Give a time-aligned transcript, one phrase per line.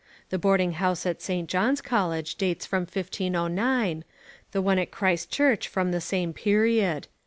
[0.31, 1.47] The boarding house at St.
[1.47, 4.03] John's College dates from 1509,
[4.51, 7.07] the one at Christ Church from the same period.